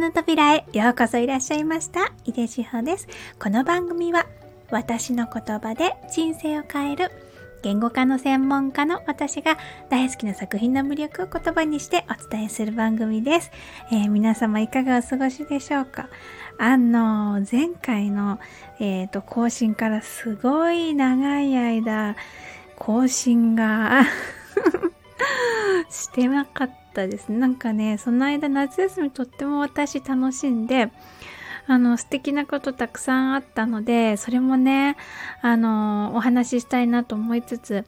[0.00, 2.10] の扉へようこそいらっしゃいました。
[2.24, 3.06] 井出志保です。
[3.38, 4.24] この番組は
[4.70, 7.10] 私の言葉で人生を変える
[7.62, 9.58] 言語化の専門家の私が
[9.90, 13.50] 大好きな作品の魅力を言葉にしてお伝えする番組です。
[13.92, 16.08] えー、皆様いかがお過ごしでしょうか？
[16.56, 18.40] あの、前回の、
[18.78, 22.16] えーと、更新からすごい長い間
[22.78, 24.04] 更新が
[26.10, 27.30] してなかったです。
[27.30, 30.90] なんかね、その間夏休みとっても私楽しんで、
[31.68, 34.96] あの、素敵なことたくさんあったので、それもね、
[35.40, 37.84] あの、お話ししたいなと思いつつ、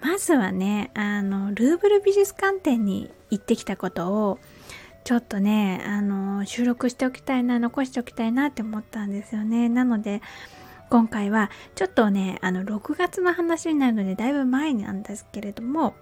[0.00, 4.38] まずはね、あの、ルーブル美術館展に行ってきたことを、
[5.02, 9.68] ちょっとね、あの、収録しておきたいな、残しておきたいなって思ったんですよね。
[9.68, 10.22] なので、
[10.90, 15.94] 今回はちょっとね、あの、6月の話になるので、だいぶ前なんですけれども、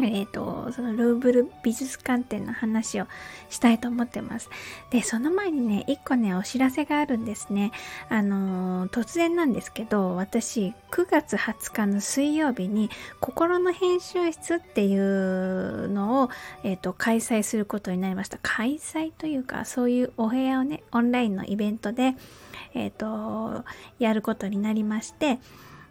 [0.00, 3.06] えっ、ー、と、そのルーブル美術館展の話を
[3.48, 4.50] したいと思ってます。
[4.90, 7.72] で、その前にね、一個ね、お知らせがあるんですね。
[8.08, 16.30] あのー、突然なんですけど、私、9月20日の水曜日に、心の編集室っていうのを、
[16.62, 18.38] えっ、ー、と、開催することになりました。
[18.42, 22.16] 開催というか、そういうお部屋をね、オンラインのイベントで、
[22.74, 23.64] えっ、と、
[23.98, 25.38] やることになりまして、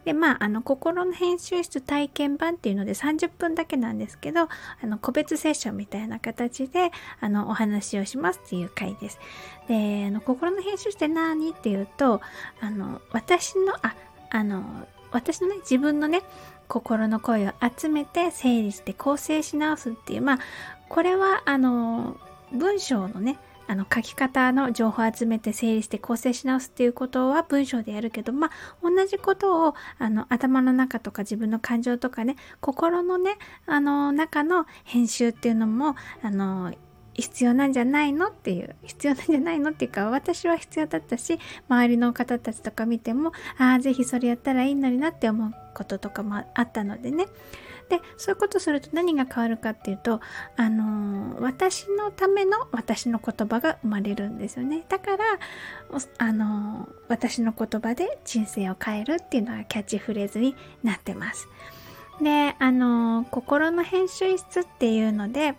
[0.06, 4.50] でまああの心の編集室体験版っていうので30分だけなんですけどあ
[4.84, 9.20] の個別セッションみたいな形であのお話をしますっていう回です。
[9.68, 12.22] であの心の編集室って何っていうと
[12.62, 13.96] あの私のあ
[14.30, 16.22] あの私のね自分のね
[16.68, 20.40] 心の声を集めて整理して構成し直すっていうまあ
[20.88, 22.18] これはあの
[22.52, 23.38] 文章のね
[23.68, 28.52] あの書き方の情報を集めて整理して構成し直すっていうことは文章でやるけどまあ
[28.84, 36.74] 同じことをあの頭の中とか自分の感情とかね心のねあの中の編集っていうのもあの
[37.16, 47.28] 必要なんじゃないのっていう必要なんじゃないのっていうか私は必要だったし周りの方たちとか見てもああ是非それやったらいいのになって思うこととかもあったのでね。
[47.90, 50.20] でそういうことすると何が変わるかっていうと
[50.58, 54.84] あのー、私のための私の言葉が生まれるんですよね。
[54.90, 55.24] だから
[56.18, 61.48] あのー、私の言葉で人生を変えるっていうのがキャッチフレーズになってます。
[62.22, 65.56] であのー、心の編集室っていうので、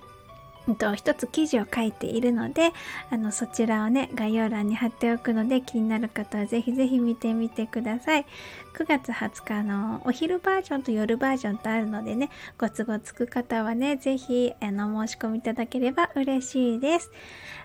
[0.97, 2.73] 一つ記事を書いているので、
[3.11, 8.27] あの、そちらをね、概要欄に貼っておくので、気になる方はぜひぜひ見てみてください。
[8.75, 17.11] 9月20日のお昼バージョンと夜バージョンとあるのでね、ご都合つく方はね、ぜひ、あの、申し込みいただければ嬉しいです。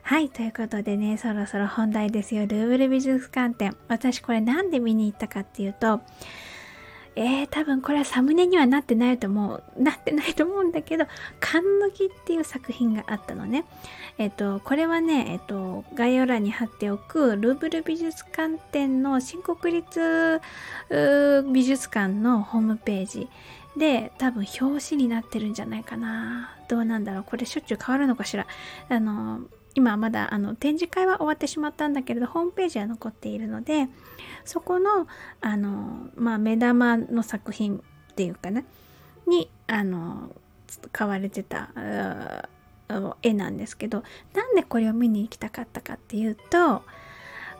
[0.04, 2.46] はい、ということでね、そろそろ本題ですよ。
[2.46, 3.76] ルーブル美術館展。
[3.88, 6.02] 私これなんで見に行ったかっていうと、
[7.16, 11.06] えー、多分これはサムネにはなってないと思う、なってないと思うんだけど、
[11.40, 13.66] カンヌギっていう作品があったのね。
[14.18, 20.42] えっ、と、これはね、えっ、と、概要欄に貼っておく、ルーブル美術館展の新国立
[21.52, 23.28] 美術館のホームページ
[23.76, 26.56] で、多分表紙になってるんじゃないかな。
[26.70, 27.24] どうなんだろう。
[27.24, 28.48] これしょっちゅう変わるのかしら。
[28.90, 29.42] あの、
[29.76, 33.88] 今まだあの展示会は終わってしまったんだけれどホームページは残っているので
[34.44, 35.08] そこの
[35.40, 38.64] あの、まあ、目玉の作品っていうかな
[39.28, 40.36] にあの
[40.68, 41.70] 使われてた
[43.22, 46.84] 絵なんですけどなんでこれを見に行きたかったかっていうと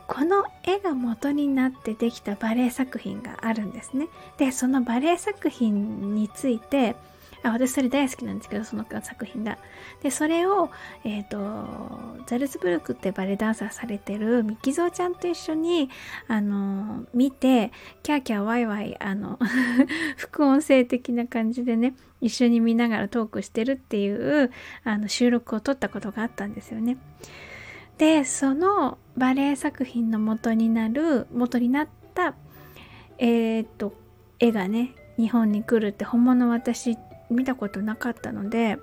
[0.06, 4.08] この絵が元になってできたバレエ作品があるんですね。
[4.36, 6.96] でそのバレエ作品について
[7.50, 9.58] 私それ大好きなんですけどその作品が。
[10.02, 10.70] でそれを、
[11.04, 11.38] えーと、
[12.26, 15.90] ザルツブルクってバレエダンサーされてるミキゾーちゃんと一緒に
[16.28, 17.72] あの見て
[18.02, 19.38] キャーキャーワイワイあの
[20.16, 24.52] 副音声的な感じでね一緒に見ながらトークしてるっていう
[24.84, 26.96] あの収録を撮ったことがあったんですよね。
[27.98, 32.34] でそのバレエ作品の元になる元になった
[33.18, 33.94] えっ、と
[34.38, 36.96] 絵がね日本に来るって本物私
[37.32, 38.78] 見たことなかったので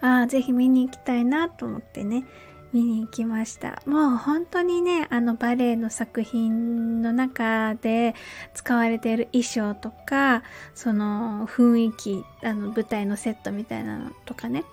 [0.00, 2.24] ああぜひ見に行きたいなと思ってね
[2.72, 3.80] 見に行きました。
[3.86, 8.16] もう本当にねあのバレエの作品の中で
[8.52, 10.42] 使われている衣装とか
[10.74, 14.64] その雰囲気あの舞台のセットみたいなのとかね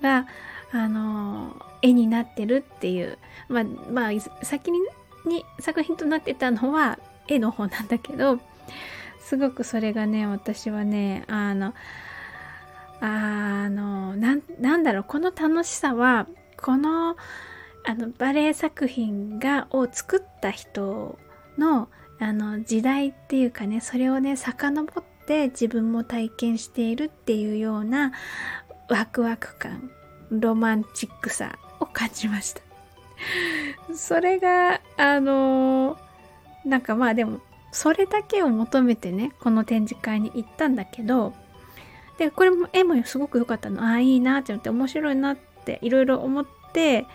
[0.00, 0.28] が
[0.70, 3.18] あの絵になってるっていう。
[3.48, 4.10] まあまあ
[4.44, 4.78] 先に
[5.26, 6.98] に作品となってたのは
[7.28, 8.38] 絵の方なんだけど
[9.24, 11.74] すごくそれがね私はねあの
[13.00, 16.26] あのなんだろうこの楽しさは
[16.60, 17.16] この
[17.84, 21.18] あのバレエ作品がを作った人
[21.58, 21.88] の
[22.20, 28.12] あの時代っていうかねそれをね遡って自分も体験しているっていうような
[28.88, 29.90] ワクワク感
[30.30, 32.62] ロマンチックさを感じました。
[33.94, 35.98] それが、あの
[36.64, 37.40] なんかまあでも、
[37.72, 41.32] それだけを求めてね、この展示会に行ったんだけど、
[42.18, 43.82] で、これも絵もすごく良かったの。
[43.82, 47.06] ああ、いいなって思って、面白いなっていろいろ思って、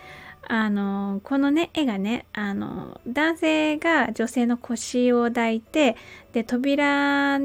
[0.46, 5.96] あの、このね、絵がね、あの、男性が女性の腰を抱いて、
[6.32, 7.38] で、扉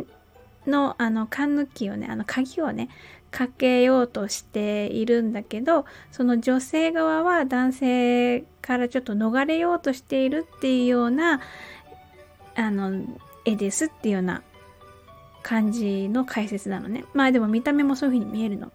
[0.65, 2.89] の、あの、缶抜きをね、あの、鍵をね、
[3.33, 11.41] かけようとしているんだけどその女性側は男性からちょっと逃れようとしているっていうような
[12.55, 13.05] あの
[13.45, 14.43] 絵ですっていうような
[15.41, 17.05] 感じの解説なのね。
[17.13, 18.71] まあでも見た目もそういう風に見えるの。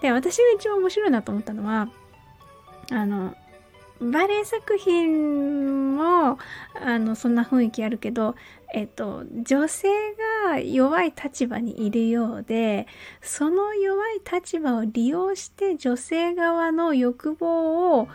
[0.00, 1.88] で私が一番面白いなと思ったのは
[2.90, 3.34] あの
[4.00, 6.38] バレエ作品も
[6.74, 8.34] あのそんな雰囲気あるけど、
[8.74, 9.88] えっと、女性
[10.44, 12.86] が弱い立場にいるようで
[13.22, 18.08] その弱い立場を利用して女性側の欲望を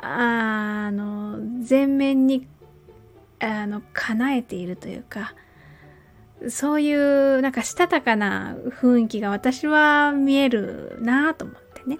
[0.00, 1.38] あの
[1.68, 2.48] 前面に
[3.44, 5.34] あの叶えているというか
[6.48, 11.98] そういうなんかしたたかな雰囲気が私は見えるなと思ってね。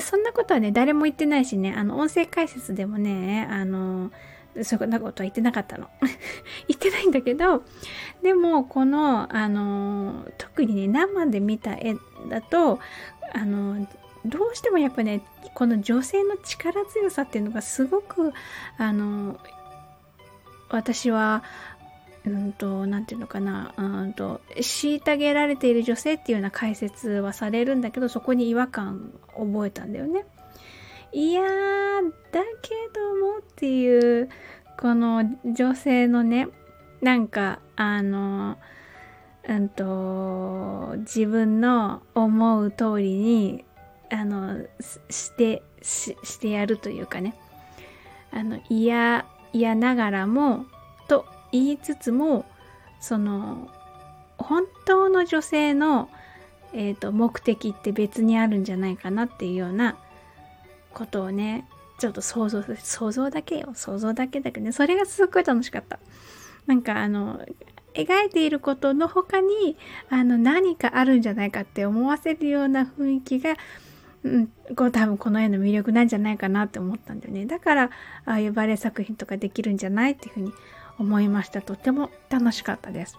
[0.00, 4.10] そんなことはね、誰も言ってないしね、あの、音声解説でもね、あの、
[4.62, 5.88] そんなことは言ってなかったの。
[6.66, 7.62] 言ってないんだけど、
[8.22, 11.96] でも、この、あの、特にね、生で見た絵
[12.28, 12.80] だと、
[13.34, 13.86] あの、
[14.24, 15.22] どうしてもやっぱね、
[15.54, 18.32] この女性の力強さっていうのがすごく、
[18.78, 19.38] あの、
[20.76, 21.42] 私は
[22.24, 30.24] うんと、なんていうのかな、うんと、虐げられている女性っていうような解説はされるんだけど、そこに違和感覚えたんだよね。
[31.12, 31.46] いやー、
[32.32, 34.28] だけどもっていう、
[34.78, 36.48] この女性のね、
[37.00, 38.56] なんか、あの、
[39.48, 43.64] うんと、自分の思う通りに、
[44.10, 44.64] あの、
[45.10, 47.34] してし、してやるというかね、
[48.30, 50.66] あの、嫌、嫌ながらも
[51.08, 52.46] と、言いつつも
[53.00, 53.68] その
[54.38, 56.08] 本当の女性の、
[56.72, 59.96] えーと、目的って別にあるんじゃないかなっていうような
[60.94, 61.66] ことをね
[61.98, 63.72] ちょっと想像想像だけよ。
[63.74, 64.72] 想像だけだけどね。
[64.72, 66.00] それがすっごい楽しかった。
[66.66, 67.40] なんかあの
[67.94, 69.76] 描いていることの他に
[70.08, 73.56] あの何かあるんじゃないかって思わせるような雰囲気が
[74.24, 74.46] うん、
[74.76, 77.90] こう多分この絵の魅力なんじゃないかなって思ったんだよねだから
[78.24, 80.52] ああいうバレエ作品とかできるんじゃないっていうふうに
[80.98, 81.62] 思いました。
[81.62, 83.18] とっても楽しかったです。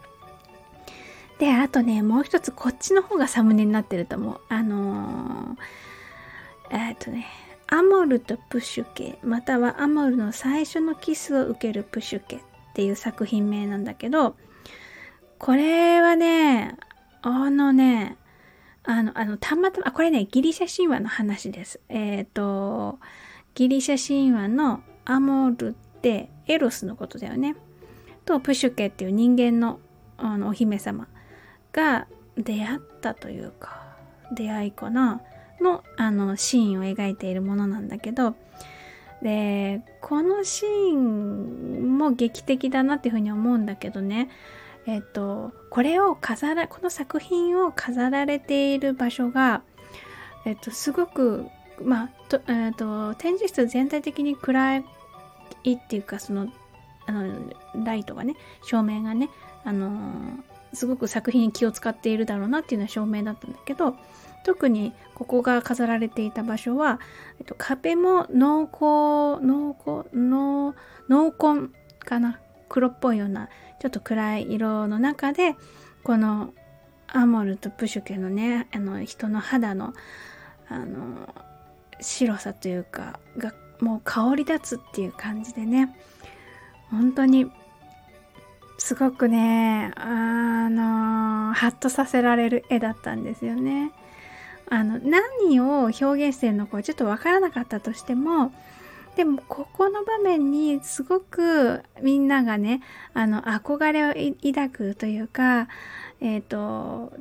[1.39, 4.39] で、あとね、もう一つこっちの方がサムネになってると思う。
[4.49, 7.25] あのー、えっ、とね、
[7.67, 12.39] アモルとプッシュケ、またはアモルの最初のキスを受けるプッシュケっ
[12.73, 14.35] ていう作品名なんだけど、
[15.39, 16.77] これはね、
[17.21, 18.17] あのね、
[18.83, 21.79] あの、あの、たまたま、これね、ギリシャ神話の話です。
[21.89, 22.99] えっ、ー、と、
[23.55, 27.55] ギリシャ神話のアモールってエロスのことだよね。
[28.25, 29.79] とプシュケっていう人間の
[30.17, 31.07] あのお姫様
[31.71, 32.07] が
[32.37, 33.95] 出会ったというか
[34.33, 35.21] 出会いかな
[35.59, 38.35] のあのシーンを描いているものなんだけど
[39.21, 44.29] でこのシーンも劇的だなっていうふうに思うんだけどね
[44.85, 49.61] えっとこれを飾らこの作品を飾られている場所が
[50.45, 51.45] えっとすごく
[51.81, 54.77] まあと,、えっと展示室全体的に暗
[55.63, 56.51] いっていうかその
[57.05, 57.53] あの
[57.83, 59.29] ライトがね照明がね
[59.63, 63.95] あのー、すごく作品に気を使っているだろうなっていうのは照明だったんだけど
[64.43, 66.99] 特にここが飾られていた場所は、
[67.39, 70.75] えっと、壁も濃厚濃厚濃
[71.07, 72.39] 濃紺かな。
[72.73, 73.49] 黒っぽいような
[73.79, 75.55] ちょっと暗い色の中で
[76.03, 76.55] この
[77.07, 79.93] アモルとプシュケのねあの人の肌の
[80.67, 81.31] あの
[82.01, 85.95] 白さというかがもう香り立つっていう感じでね
[86.89, 87.45] 本当に
[88.79, 93.91] すごくねあのハッとさせられる絵だったんですよね。
[94.67, 98.51] あの何を表現してるのかちょっとわからなかったとしても
[99.15, 102.81] でもここの場面にすごくみんながね
[103.13, 105.67] あの憧れを抱くというか
[106.19, 107.13] えっ、ー、と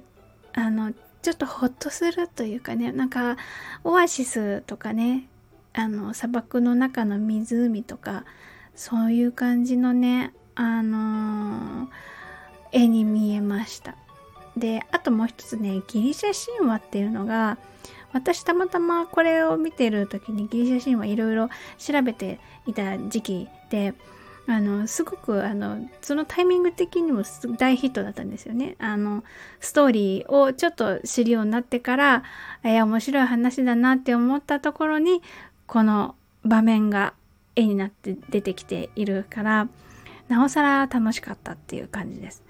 [0.54, 3.36] あのちょっとホッとするというかねなんか
[3.84, 5.28] オアシスとかね
[5.74, 8.24] あの砂漠の中の湖とか
[8.74, 11.88] そういう感じのねあのー、
[12.72, 13.96] 絵に見えました。
[14.56, 17.56] であともう一つねギリシャ神話っていうのが
[18.12, 23.94] 私たまたまこれを見てる時にギリシャ神話いろいろ調べていた時期で
[24.46, 27.22] あのすごくあのそのタイミング的にも
[27.58, 28.76] 大ヒットだったんですよね。
[28.80, 29.22] あの
[29.60, 32.24] ストーリーをちょっと知るようになってから、
[32.64, 35.22] え、面白い話だなって思ったところに
[35.66, 37.14] この場面が
[37.54, 39.68] 絵になって出てきているから
[40.28, 42.42] なおさら楽しかったっていう感じです。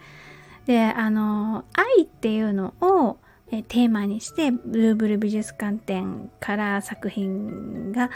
[0.64, 3.18] であの愛っていうのを
[3.54, 8.10] えテーマにしてルーブル美術館展から作品が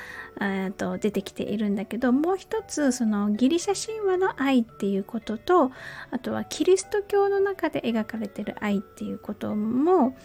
[0.78, 5.70] と出てきているんだけどもう一つそのギリシャ神話の愛っていうことと
[6.10, 10.16] あとはキリスト教の中で描かれてる愛っていうことも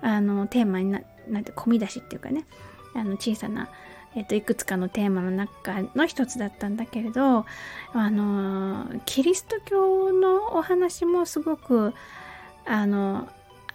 [0.00, 1.02] あのテーマになっ
[1.42, 2.46] て込み出しっていうかね
[2.94, 3.68] あの小さな
[4.14, 7.46] えーと、いくつかのテーマの中の一つだったんだけれど
[7.94, 11.94] あのキリスト教のお話もすごく
[12.66, 13.26] あの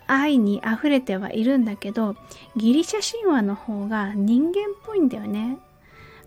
[0.07, 2.15] 愛に溢れてはいるんだけど
[2.55, 4.53] ギリシャ神話の方が人間っ
[4.85, 5.59] ぽいんだよね。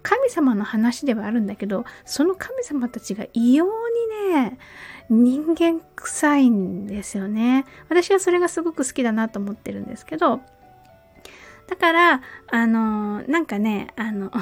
[0.02, 4.58] 神様の話ではあるんだけどその神様たちが異様にね
[5.10, 7.66] 人間臭いんですよね。
[7.88, 10.40] 私はそれがすごく好きだなと思ってるんですけど
[11.68, 14.32] だからあのなんかねあの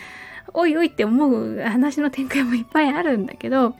[0.54, 3.76] おいおいって思う話の展開もいっぱいあるんだけど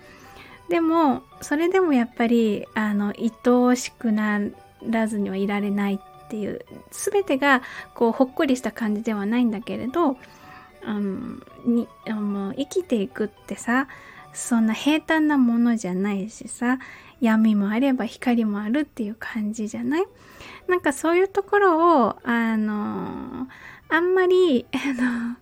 [0.69, 4.41] でもそれでもやっぱりあの愛おしくな
[4.89, 7.63] らずにはいられないっていう全てが
[7.95, 10.17] こうほっこりした感じではないんだけれど、
[10.87, 13.89] うん、にもう生きていくってさ
[14.33, 16.79] そんな平坦なものじゃないしさ
[17.21, 20.05] 闇もあれば光もあるっていう感じじゃない？
[20.69, 23.47] なんかそういうところをあの
[23.89, 25.37] あんまりあの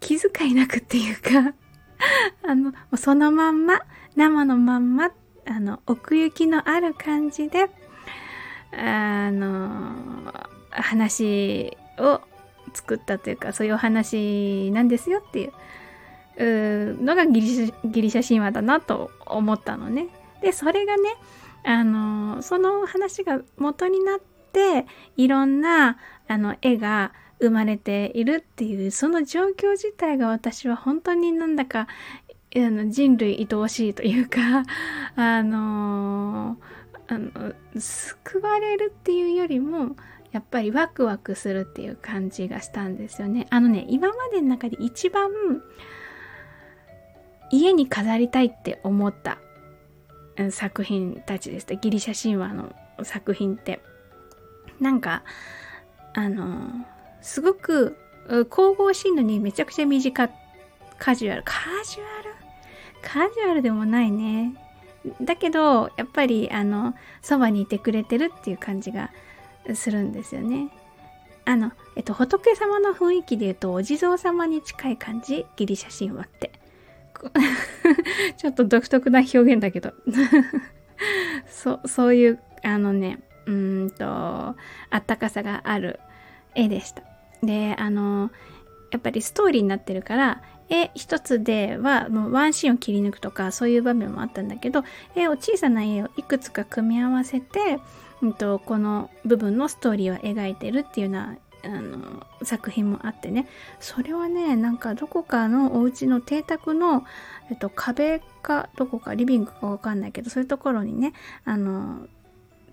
[0.00, 1.54] 気遣いなくっていうか
[2.46, 3.80] あのそのまんま
[4.16, 5.10] 生のまんま
[5.44, 7.68] あの奥行きのある感じで
[8.72, 10.32] あの
[10.70, 12.20] 話を
[12.74, 15.46] 作ったというかそういうお話なんですよってい
[16.38, 20.08] うのがギリシャギリシャ神話だなと思ったのね。
[20.40, 21.14] でそれがね
[21.64, 24.20] あのその話が元になっ
[24.52, 24.86] て
[25.16, 31.86] いろんなあの絵が生まれているっていうその状況自体が私は本当になんだか
[32.54, 34.64] あの人類愛おしいというか
[35.16, 36.81] あのー
[37.12, 37.30] あの
[37.78, 39.96] 救われるっていうよりも
[40.30, 43.46] やっぱりワクワクするっていう感じがしたんですよね。
[43.50, 45.30] あのね今までの中で一番
[47.50, 49.36] 家に飾りたいって思った
[50.50, 53.82] 作品たちですギリシャ神話の作品って
[54.80, 55.22] なんか
[56.14, 56.70] あの
[57.20, 57.98] すごく
[58.48, 60.30] 神々しいのにめちゃくちゃ短
[60.98, 62.30] カジュアルカジュアル
[63.02, 64.54] カジュアルでもないね
[65.20, 69.10] だけどやっぱりあのそばにいてくれてるっていう感じが
[69.74, 70.70] するんですよね。
[71.44, 75.46] あの、えっと、仏様の雰囲気で言うとお地蔵様に近い感じ？
[75.56, 76.52] ギリシャ神話って。
[78.36, 79.92] ちょっと独特な表現だけど
[81.46, 84.56] そそういうあのねうんとあ
[84.96, 86.00] ったかさがある
[86.54, 87.02] 絵でした。
[87.42, 88.30] であの
[88.90, 97.78] やっぱりストーリーになってるから絵一つではもうワンシーンを切り抜くとかそういう場面もあったんだけど絵を小さな絵をいくつか組み合わせて、
[98.22, 103.46] うんと、この部分のストーリーを描いてるっていうようなあの作品もあってね。
[103.78, 107.04] それはねなんかどこかのお家の邸宅の、
[107.50, 111.12] えっと、壁かどこかリビングかわかんないけどそういうところにね
[111.44, 112.06] あの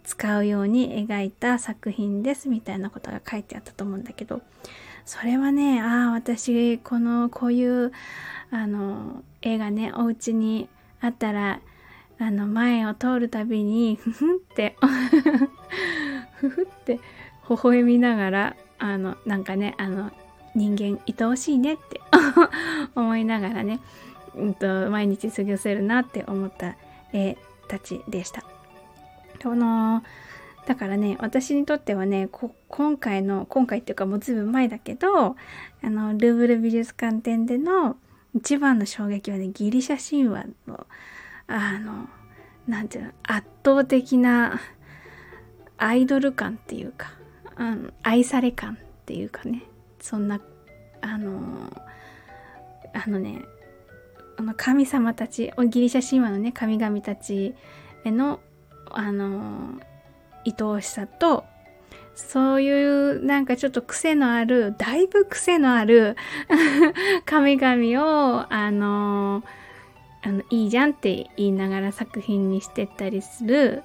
[0.04, 4.42] 使うように描いた作品ですみたいなことが書いてあったと思うんだけど
[5.10, 7.92] それはねああ私このこういう
[8.52, 10.70] あの絵がねお家に
[11.02, 11.62] あったら
[12.20, 14.76] あの前を通るたびにふふって
[16.38, 17.00] ふふって
[17.50, 20.12] 微笑みながらあのなんかねあの
[20.54, 22.02] 人間愛おしいねって
[22.94, 23.80] 思いながらね、
[24.36, 26.76] うんと、毎日過ごせるなって思った
[27.14, 27.36] 絵
[27.68, 28.44] たちでした。
[29.42, 30.04] この
[30.70, 32.30] だからね私にとってはね
[32.68, 35.36] 今回の今回っていうかもうずいぶん前だけどあ
[35.82, 37.98] のルーブル美術館展での
[38.36, 40.86] 一番の衝撃はねギリシャ神話の
[41.48, 42.08] あの
[42.68, 44.62] なんていうの圧倒的な
[45.80, 47.14] アイドル感っていうか、
[47.58, 49.64] うん、愛され感っていうかね
[50.00, 50.40] そんな
[51.02, 51.76] あの
[52.94, 53.42] あのね
[54.38, 57.56] あの神様たちギリシャ神話のね神々たち
[58.04, 58.40] への
[58.92, 59.80] あの
[60.46, 61.46] 愛おしさと
[62.16, 66.18] そういうなんかちょっと癖のあるだいぶ癖のある
[67.26, 69.44] 神々をあの
[70.22, 73.84] あのいいじゃんって言いながら作品にしてったりする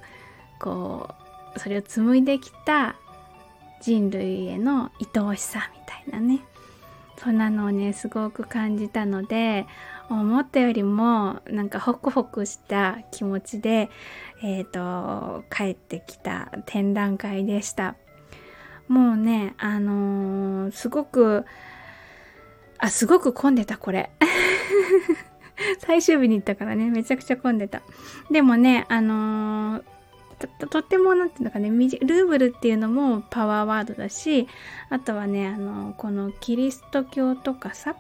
[0.59, 1.15] こ
[1.55, 2.97] うそれを紡いできた
[3.81, 6.41] 人類への愛おしさみたいなね。
[7.17, 9.67] そんなのをねすごく感じたので
[10.11, 13.91] 思ったよりもなんかホクホクした気持ちで、
[14.43, 17.97] えっ、ー、と帰ってきた展覧会でした
[18.89, 21.45] もうねあのー、すごく
[22.85, 24.11] あ、すごく混んでた、これ。
[25.79, 27.81] 最終日に行ったからね、めちゃくちゃ混んでた。
[28.31, 29.85] でもね、あのー、
[30.59, 34.49] ととっても何て言うのかねルーブルっていうのもパワーワードだし
[34.91, 37.95] あとはねあのこのキリスト教とかさ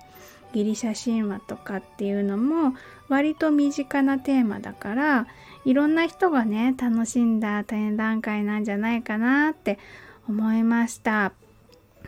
[0.54, 2.74] ギリシャ神話とかっていうのも
[3.08, 5.26] 割と身近なテーマだから
[5.64, 9.80] いろんな人がね楽しんだ展覧会なんじゃないかなって
[10.28, 11.32] 思いました。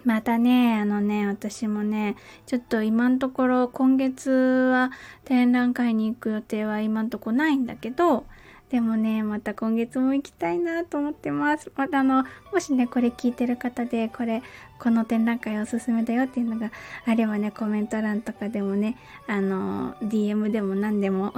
[0.05, 2.15] またね、あのね、私もね、
[2.47, 4.93] ちょっと今のところ今月は
[5.25, 8.25] 展覧会に行く予定は今んとこないんだけど、
[8.71, 11.71] でもね、また今月も行きたいなと思ってます。
[11.77, 14.43] またあの、もしね、これ聞いてる方で、これ、
[14.81, 16.73] この展覧会おすすめだよっていうのが
[17.05, 18.97] あればね、コメント欄とかでもね、
[19.29, 21.33] あの、DM でも何でも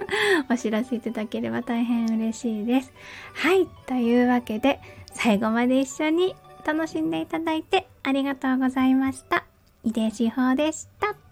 [0.50, 2.92] お知らせいただければ大変嬉しいです。
[3.32, 4.80] はい、というわけで、
[5.14, 6.36] 最後まで一緒に
[6.66, 9.44] 楽しんでいただいてありがとうございました。
[9.84, 11.23] 井出志保でした。